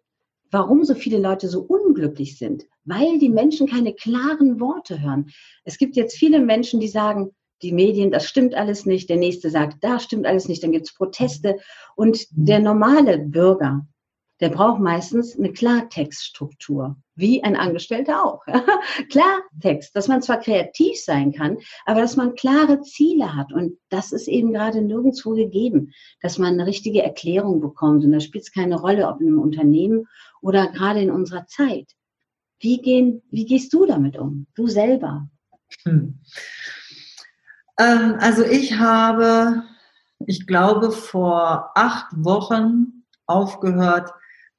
[0.51, 5.29] warum so viele Leute so unglücklich sind, weil die Menschen keine klaren Worte hören.
[5.63, 9.09] Es gibt jetzt viele Menschen, die sagen, die Medien, das stimmt alles nicht.
[9.09, 10.63] Der nächste sagt, da stimmt alles nicht.
[10.63, 11.59] Dann gibt es Proteste.
[11.95, 13.87] Und der normale Bürger,
[14.39, 18.43] der braucht meistens eine Klartextstruktur, wie ein Angestellter auch.
[19.11, 23.51] Klartext, dass man zwar kreativ sein kann, aber dass man klare Ziele hat.
[23.51, 28.03] Und das ist eben gerade nirgendwo gegeben, dass man eine richtige Erklärung bekommt.
[28.03, 30.07] Und da spielt es keine Rolle, ob in einem Unternehmen
[30.41, 31.91] oder gerade in unserer Zeit.
[32.59, 34.47] Wie, gehen, wie gehst du damit um?
[34.55, 35.29] Du selber?
[35.83, 36.19] Hm.
[37.79, 39.63] Ähm, also ich habe,
[40.25, 44.11] ich glaube, vor acht Wochen aufgehört,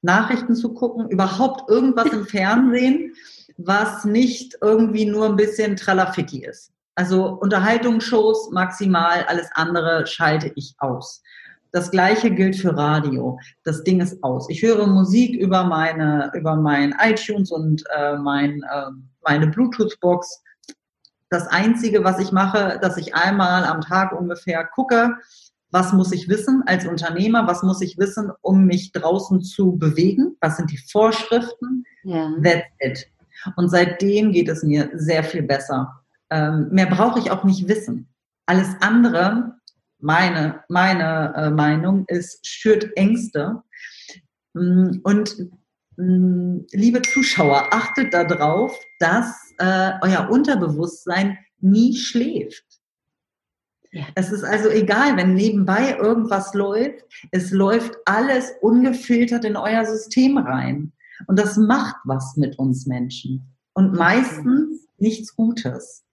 [0.02, 3.14] Nachrichten zu gucken, überhaupt irgendwas im Fernsehen,
[3.56, 6.72] was nicht irgendwie nur ein bisschen Tralafitti ist.
[6.94, 11.22] Also Unterhaltungsshows maximal, alles andere schalte ich aus.
[11.70, 13.38] Das gleiche gilt für Radio.
[13.64, 14.48] Das Ding ist aus.
[14.48, 18.90] Ich höre Musik über meine, über mein iTunes und äh, mein, äh,
[19.22, 20.42] meine Bluetooth-Box
[21.30, 25.16] das Einzige, was ich mache, dass ich einmal am Tag ungefähr gucke,
[25.70, 30.36] was muss ich wissen als Unternehmer, was muss ich wissen, um mich draußen zu bewegen,
[30.40, 31.84] was sind die Vorschriften.
[32.04, 32.32] Ja.
[32.42, 33.06] That's it.
[33.56, 36.02] Und seitdem geht es mir sehr viel besser.
[36.30, 38.08] Ähm, mehr brauche ich auch nicht wissen.
[38.46, 39.54] Alles andere,
[40.00, 43.62] meine, meine äh, Meinung ist, schürt Ängste.
[44.54, 45.36] Mm, und
[45.96, 52.64] mm, liebe Zuschauer, achtet darauf, dass äh, euer Unterbewusstsein nie schläft.
[53.90, 54.04] Ja.
[54.14, 60.36] Es ist also egal, wenn nebenbei irgendwas läuft, es läuft alles ungefiltert in euer System
[60.36, 60.92] rein.
[61.26, 63.54] Und das macht was mit uns Menschen.
[63.72, 66.04] Und meistens nichts Gutes.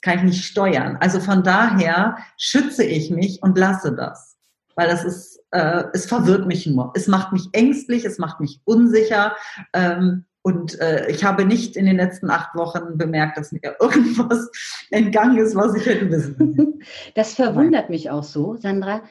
[0.00, 0.96] kann ich nicht steuern.
[1.00, 4.36] Also von daher schütze ich mich und lasse das.
[4.76, 6.92] Weil das ist, äh, es verwirrt mich nur.
[6.94, 9.34] Es macht mich ängstlich, es macht mich unsicher.
[9.72, 14.50] Ähm, und äh, ich habe nicht in den letzten acht Wochen bemerkt, dass mir irgendwas
[14.90, 16.82] entgangen ist, was ich hätte wissen.
[17.14, 17.90] Das verwundert Nein.
[17.90, 19.02] mich auch so, Sandra.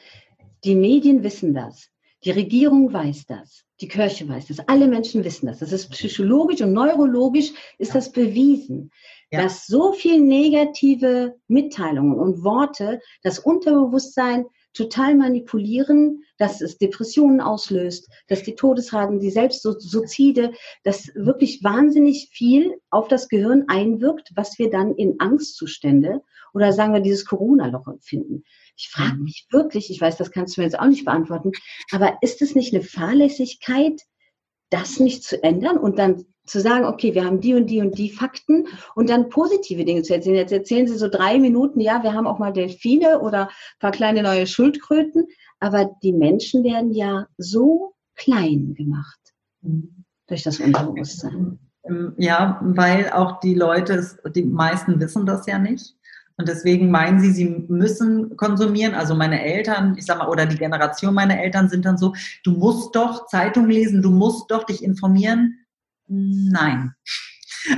[0.64, 1.90] Die Medien wissen das.
[2.24, 3.64] Die Regierung weiß das.
[3.80, 4.58] Die Kirche weiß das.
[4.66, 5.60] Alle Menschen wissen das.
[5.60, 8.90] Das ist psychologisch und neurologisch ist das bewiesen,
[9.30, 9.42] ja.
[9.42, 14.46] dass so viel negative Mitteilungen und Worte das Unterbewusstsein
[14.78, 20.52] total manipulieren, dass es Depressionen auslöst, dass die Todesraten, die Selbstsuzide,
[20.84, 26.22] dass wirklich wahnsinnig viel auf das Gehirn einwirkt, was wir dann in Angstzustände
[26.54, 28.44] oder sagen wir dieses Corona-Loch empfinden.
[28.76, 29.24] Ich frage mhm.
[29.24, 31.50] mich wirklich, ich weiß, das kannst du mir jetzt auch nicht beantworten,
[31.90, 34.00] aber ist es nicht eine Fahrlässigkeit,
[34.70, 37.98] das nicht zu ändern und dann zu sagen, okay, wir haben die und die und
[37.98, 40.36] die Fakten und dann positive Dinge zu erzählen.
[40.36, 43.92] Jetzt erzählen Sie so drei Minuten, ja, wir haben auch mal Delfine oder ein paar
[43.92, 45.26] kleine neue Schildkröten,
[45.60, 49.18] aber die Menschen werden ja so klein gemacht
[50.26, 51.58] durch das Unterbewusstsein.
[52.16, 55.94] Ja, weil auch die Leute, die meisten wissen das ja nicht.
[56.38, 58.94] Und deswegen meinen sie, sie müssen konsumieren.
[58.94, 62.52] Also meine Eltern, ich sag mal, oder die Generation meiner Eltern sind dann so, du
[62.52, 65.57] musst doch Zeitung lesen, du musst doch dich informieren.
[66.08, 66.94] Nein.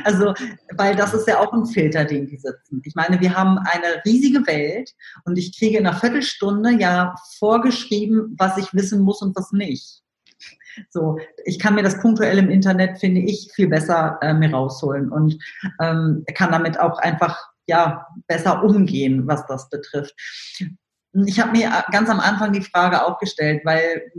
[0.04, 0.34] Also,
[0.76, 2.82] weil das ist ja auch ein Filter, den die sitzen.
[2.84, 4.92] Ich meine, wir haben eine riesige Welt
[5.24, 10.02] und ich kriege in einer Viertelstunde ja vorgeschrieben, was ich wissen muss und was nicht.
[10.90, 15.10] So, ich kann mir das punktuell im Internet, finde ich, viel besser äh, mir rausholen
[15.10, 15.36] und
[15.80, 20.14] ähm, kann damit auch einfach ja, besser umgehen, was das betrifft.
[21.26, 24.12] Ich habe mir ganz am Anfang die Frage auch gestellt, weil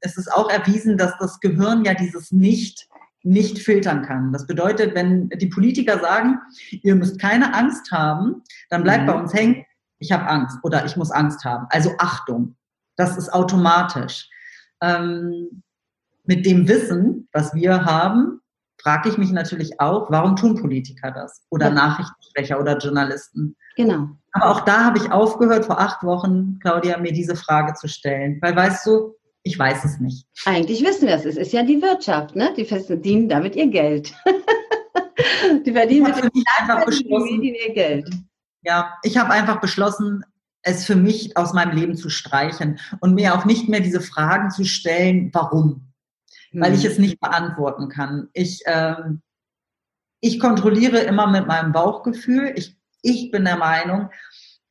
[0.00, 2.88] es ist auch erwiesen, dass das Gehirn ja dieses Nicht
[3.24, 4.32] nicht filtern kann.
[4.32, 6.38] Das bedeutet, wenn die Politiker sagen,
[6.70, 9.06] ihr müsst keine Angst haben, dann bleibt mhm.
[9.06, 9.64] bei uns hängen,
[9.98, 11.66] ich habe Angst oder ich muss Angst haben.
[11.70, 12.56] Also Achtung,
[12.96, 14.28] das ist automatisch.
[14.82, 15.62] Ähm,
[16.24, 18.40] mit dem Wissen, was wir haben,
[18.80, 21.42] frage ich mich natürlich auch, warum tun Politiker das?
[21.48, 21.74] Oder ja.
[21.74, 23.56] Nachrichtensprecher oder Journalisten?
[23.76, 24.08] Genau.
[24.32, 28.38] Aber auch da habe ich aufgehört, vor acht Wochen, Claudia, mir diese Frage zu stellen.
[28.42, 30.26] Weil weißt du, ich weiß es nicht.
[30.44, 31.24] Eigentlich wissen wir es.
[31.24, 32.52] Es ist ja die Wirtschaft, ne?
[32.56, 34.12] Die verdienen damit ihr Geld.
[35.66, 38.10] die verdienen mit dem einfach beschlossen, ihr Geld.
[38.62, 40.24] Ja, ich habe einfach beschlossen,
[40.62, 44.50] es für mich aus meinem Leben zu streichen und mir auch nicht mehr diese Fragen
[44.50, 45.94] zu stellen, warum
[46.54, 46.90] weil ich mhm.
[46.90, 48.28] es nicht beantworten kann.
[48.32, 49.22] Ich, ähm,
[50.20, 52.52] ich kontrolliere immer mit meinem Bauchgefühl.
[52.56, 54.10] Ich, ich bin der Meinung,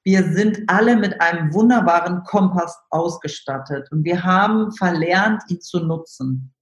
[0.04, 6.54] wir sind alle mit einem wunderbaren Kompass ausgestattet und wir haben verlernt, ihn zu nutzen.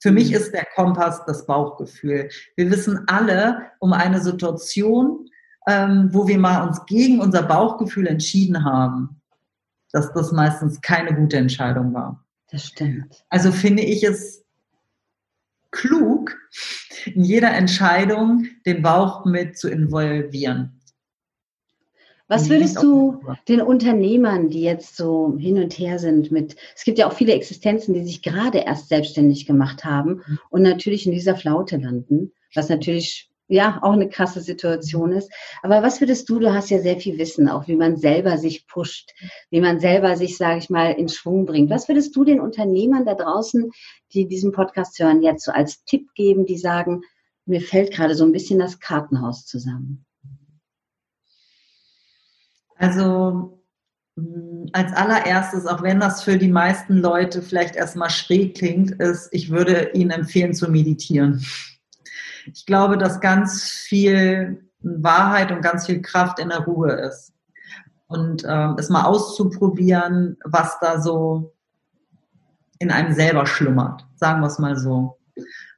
[0.00, 0.36] Für mich mhm.
[0.36, 2.28] ist der Kompass das Bauchgefühl.
[2.56, 5.28] Wir wissen alle um eine Situation,
[5.66, 9.20] ähm, wo wir mal uns gegen unser Bauchgefühl entschieden haben,
[9.92, 12.24] dass das meistens keine gute Entscheidung war.
[12.50, 13.24] Das stimmt.
[13.30, 14.44] Also finde ich es
[15.70, 16.36] klug,
[17.06, 20.80] in jeder Entscheidung den Bauch mit zu involvieren.
[22.26, 26.98] Was würdest du den Unternehmern, die jetzt so hin und her sind mit, es gibt
[26.98, 30.38] ja auch viele Existenzen, die sich gerade erst selbstständig gemacht haben mhm.
[30.48, 35.30] und natürlich in dieser Flaute landen, was natürlich ja auch eine krasse Situation ist.
[35.62, 38.66] Aber was würdest du, du hast ja sehr viel Wissen, auch wie man selber sich
[38.66, 39.12] pusht,
[39.50, 41.70] wie man selber sich, sage ich mal, in Schwung bringt.
[41.70, 43.70] Was würdest du den Unternehmern da draußen,
[44.14, 47.02] die diesen Podcast hören, jetzt so als Tipp geben, die sagen,
[47.44, 50.06] mir fällt gerade so ein bisschen das Kartenhaus zusammen?
[52.84, 53.62] Also
[54.16, 59.28] mm, als allererstes, auch wenn das für die meisten Leute vielleicht erstmal schräg klingt, ist,
[59.32, 61.42] ich würde Ihnen empfehlen zu meditieren.
[62.52, 67.32] Ich glaube, dass ganz viel Wahrheit und ganz viel Kraft in der Ruhe ist.
[68.06, 71.54] Und äh, es mal auszuprobieren, was da so
[72.78, 75.16] in einem selber schlummert, sagen wir es mal so.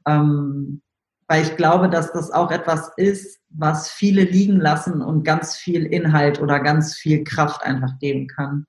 [0.07, 0.83] Ähm,
[1.29, 5.85] weil ich glaube, dass das auch etwas ist, was viele liegen lassen und ganz viel
[5.87, 8.67] Inhalt oder ganz viel Kraft einfach geben kann.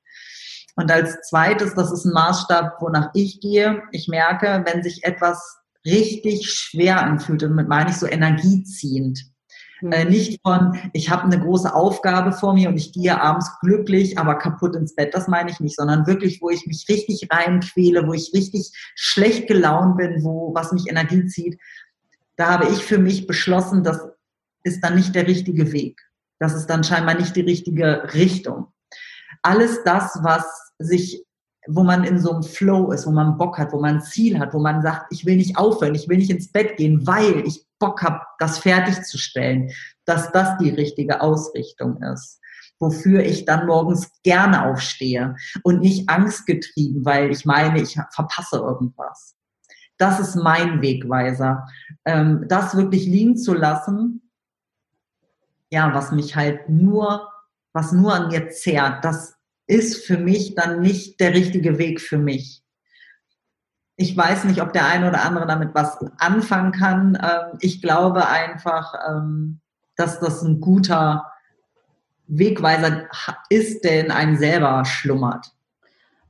[0.76, 3.82] Und als zweites, das ist ein Maßstab, wonach ich gehe.
[3.92, 7.42] Ich merke, wenn sich etwas richtig schwer anfühlt.
[7.44, 9.20] Und damit meine ich so energieziehend.
[9.82, 9.92] Mhm.
[9.92, 14.18] Äh, nicht von, ich habe eine große Aufgabe vor mir und ich gehe abends glücklich,
[14.18, 15.14] aber kaputt ins Bett.
[15.14, 19.48] Das meine ich nicht, sondern wirklich, wo ich mich richtig reinquäle, wo ich richtig schlecht
[19.48, 21.60] gelaunt bin, wo was mich Energie zieht.
[22.38, 24.08] Da habe ich für mich beschlossen, das
[24.64, 26.02] ist dann nicht der richtige Weg.
[26.40, 28.68] Das ist dann scheinbar nicht die richtige Richtung.
[29.42, 30.46] Alles das, was
[30.80, 31.24] sich
[31.70, 34.40] wo man in so einem Flow ist, wo man Bock hat, wo man ein Ziel
[34.40, 37.46] hat, wo man sagt, ich will nicht aufhören, ich will nicht ins Bett gehen, weil
[37.46, 39.70] ich Bock habe, das fertigzustellen.
[40.06, 42.40] dass das die richtige Ausrichtung ist
[42.80, 49.37] wofür ich dann morgens gerne aufstehe und nicht angstgetrieben, weil ich meine, ich verpasse irgendwas.
[49.98, 51.68] Das ist mein Wegweiser.
[52.06, 54.22] Ähm, das wirklich liegen zu lassen,
[55.70, 57.30] ja, was mich halt nur,
[57.74, 62.18] was nur an mir zehrt, das ist für mich dann nicht der richtige Weg für
[62.18, 62.64] mich.
[63.98, 67.18] Ich weiß nicht, ob der eine oder andere damit was anfangen kann.
[67.22, 69.60] Ähm, ich glaube einfach, ähm,
[69.96, 71.32] dass das ein guter
[72.28, 73.08] Wegweiser
[73.50, 75.48] ist, der in einem selber schlummert.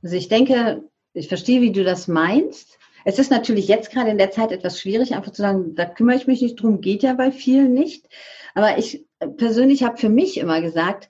[0.02, 2.77] Also ich denke, ich verstehe, wie du das meinst.
[3.08, 6.18] Es ist natürlich jetzt gerade in der Zeit etwas schwierig, einfach zu sagen, da kümmere
[6.18, 8.06] ich mich nicht drum, geht ja bei vielen nicht.
[8.54, 9.06] Aber ich
[9.38, 11.08] persönlich habe für mich immer gesagt,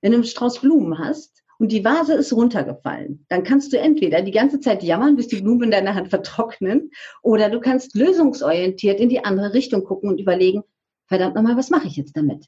[0.00, 4.22] wenn du einen Strauß Blumen hast und die Vase ist runtergefallen, dann kannst du entweder
[4.22, 8.98] die ganze Zeit jammern, bis die Blumen in deiner Hand vertrocknen, oder du kannst lösungsorientiert
[8.98, 10.62] in die andere Richtung gucken und überlegen,
[11.08, 12.46] verdammt nochmal, was mache ich jetzt damit?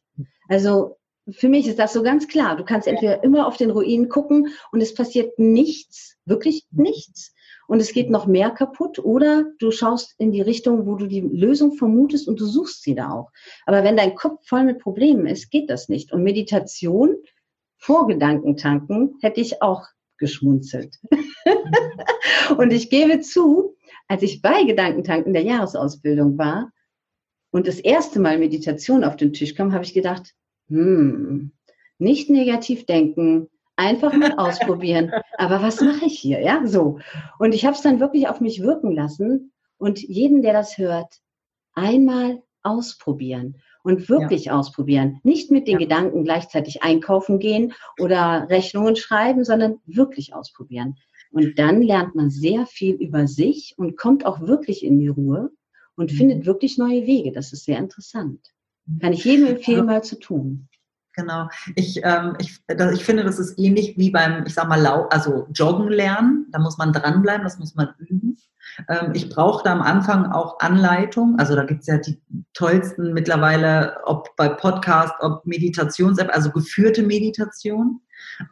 [0.49, 0.97] Also
[1.31, 2.57] für mich ist das so ganz klar.
[2.57, 7.35] Du kannst entweder immer auf den Ruinen gucken und es passiert nichts, wirklich nichts.
[7.69, 11.21] Und es geht noch mehr kaputt oder du schaust in die Richtung, wo du die
[11.21, 13.31] Lösung vermutest und du suchst sie da auch.
[13.65, 16.13] Aber wenn dein Kopf voll mit Problemen ist, geht das nicht.
[16.13, 17.17] Und Meditation
[17.79, 19.87] vor Gedankentanken hätte ich auch
[20.19, 20.97] geschmunzelt.
[22.57, 23.77] und ich gebe zu,
[24.09, 26.73] als ich bei Gedankentanken der Jahresausbildung war
[27.51, 30.35] und das erste Mal Meditation auf den Tisch kam, habe ich gedacht,
[30.69, 31.53] hm,
[31.99, 35.13] nicht negativ denken, einfach mal ausprobieren.
[35.39, 36.41] Aber was mache ich hier?
[36.41, 36.99] Ja, so.
[37.39, 41.21] Und ich habe es dann wirklich auf mich wirken lassen und jeden, der das hört,
[41.75, 44.59] einmal ausprobieren und wirklich ja.
[44.59, 45.21] ausprobieren.
[45.23, 45.79] Nicht mit den ja.
[45.79, 50.97] Gedanken gleichzeitig einkaufen gehen oder Rechnungen schreiben, sondern wirklich ausprobieren.
[51.31, 55.51] Und dann lernt man sehr viel über sich und kommt auch wirklich in die Ruhe
[55.95, 56.17] und mhm.
[56.17, 57.31] findet wirklich neue Wege.
[57.31, 58.41] Das ist sehr interessant.
[59.01, 60.69] Kann ich jedem empfehlen, mal zu tun.
[61.17, 61.49] Genau.
[61.75, 62.61] Ich, ähm, ich,
[62.93, 66.47] ich finde, das ist ähnlich wie beim, ich sag mal, Lau also Joggen lernen.
[66.53, 68.37] Da muss man dranbleiben, das muss man üben.
[68.89, 71.37] Ähm, ich brauchte am Anfang auch Anleitung.
[71.39, 72.21] Also da gibt's ja die
[72.53, 78.03] tollsten mittlerweile, ob bei Podcast, ob Meditations-App, also geführte Meditation.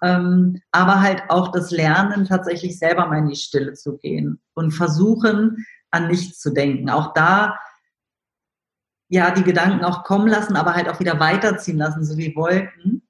[0.03, 4.71] Ähm, aber halt auch das Lernen, tatsächlich selber mal in die Stille zu gehen und
[4.71, 6.89] versuchen, an nichts zu denken.
[6.89, 7.59] Auch da
[9.09, 13.03] ja die Gedanken auch kommen lassen, aber halt auch wieder weiterziehen lassen, so wie Wolken.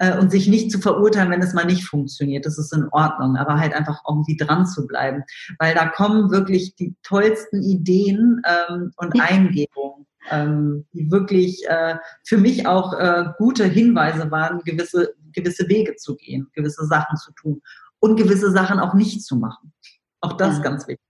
[0.00, 2.44] Äh, und sich nicht zu verurteilen, wenn es mal nicht funktioniert.
[2.44, 5.22] Das ist in Ordnung, aber halt einfach irgendwie dran zu bleiben.
[5.58, 12.38] Weil da kommen wirklich die tollsten Ideen ähm, und Eingebungen, ähm, die wirklich äh, für
[12.38, 17.62] mich auch äh, gute Hinweise waren, gewisse, gewisse Wege zu gehen, gewisse Sachen zu tun
[18.00, 19.72] und gewisse Sachen auch nicht zu machen.
[20.20, 20.62] Auch das ja.
[20.62, 21.04] ganz wichtig.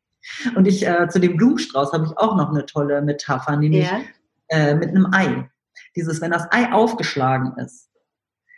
[0.54, 4.00] Und ich äh, zu dem Blumenstrauß habe ich auch noch eine tolle Metapher, nämlich ja.
[4.48, 5.48] äh, mit einem Ei.
[5.94, 7.90] Dieses, wenn das Ei aufgeschlagen ist,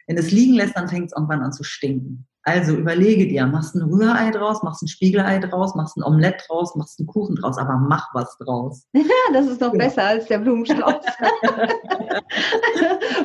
[0.07, 2.27] wenn es liegen lässt, dann fängt es irgendwann an zu stinken.
[2.49, 6.75] Also überlege dir, machst ein Rührei draus, machst ein Spiegelei draus, machst ein Omelett draus,
[6.77, 8.87] machst einen Kuchen draus, aber mach was draus.
[9.35, 11.05] das ist doch besser als der Blumenstrauß.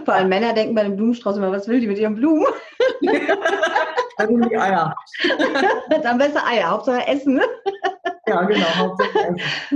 [0.04, 2.46] Vor allem Männer denken bei dem Blumenstrauß immer, was will die mit ihren Blumen?
[4.18, 4.96] Also die Eier.
[6.04, 7.42] Dann besser Eier, Hauptsache Essen.
[8.26, 8.66] Ja, genau.
[8.76, 9.36] Hauptsache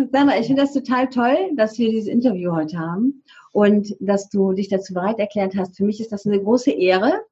[0.09, 3.21] Sag mal, ich finde das total toll, dass wir dieses Interview heute haben
[3.51, 5.75] und dass du dich dazu bereit erklärt hast.
[5.75, 7.25] Für mich ist das eine große Ehre,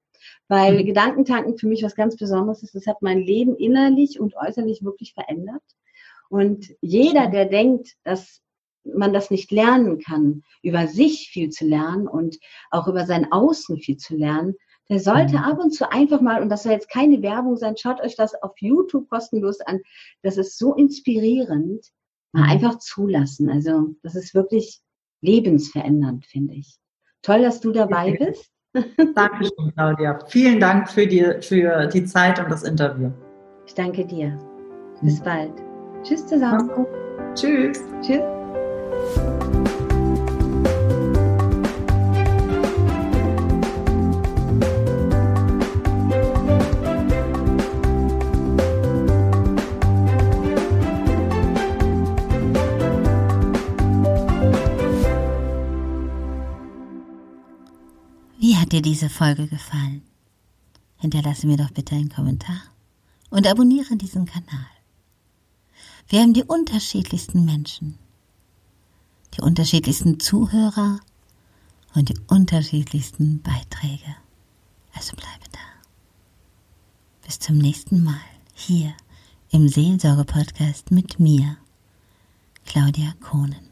[0.49, 0.85] weil mhm.
[0.87, 2.75] Gedankentanken für mich was ganz Besonderes ist.
[2.75, 5.63] Das hat mein Leben innerlich und äußerlich wirklich verändert.
[6.27, 8.41] Und jeder, der denkt, dass
[8.83, 12.37] man das nicht lernen kann, über sich viel zu lernen und
[12.71, 14.55] auch über sein Außen viel zu lernen,
[14.89, 15.43] der sollte mhm.
[15.43, 18.35] ab und zu einfach mal, und das soll jetzt keine Werbung sein, schaut euch das
[18.41, 19.81] auf YouTube kostenlos an.
[20.21, 21.85] Das ist so inspirierend.
[22.33, 22.49] Mal mhm.
[22.49, 23.49] einfach zulassen.
[23.49, 24.81] Also, das ist wirklich
[25.21, 26.77] lebensverändernd, finde ich.
[27.21, 28.51] Toll, dass du dabei bist.
[29.15, 30.19] Dankeschön, Claudia.
[30.27, 33.09] Vielen Dank für die, für die Zeit und das Interview.
[33.65, 34.37] Ich danke dir.
[35.01, 35.23] Bis mhm.
[35.23, 35.53] bald.
[36.03, 36.69] Tschüss zusammen.
[37.33, 37.79] Tschüss.
[38.01, 39.44] Tschüss.
[58.71, 60.01] Dir diese Folge gefallen?
[60.97, 62.61] Hinterlasse mir doch bitte einen Kommentar
[63.29, 64.65] und abonniere diesen Kanal.
[66.07, 67.97] Wir haben die unterschiedlichsten Menschen,
[69.35, 70.99] die unterschiedlichsten Zuhörer
[71.95, 74.15] und die unterschiedlichsten Beiträge.
[74.93, 75.59] Also bleibe da.
[77.25, 78.21] Bis zum nächsten Mal
[78.53, 78.93] hier
[79.49, 81.57] im Seelsorge-Podcast mit mir,
[82.65, 83.65] Claudia Kohnen.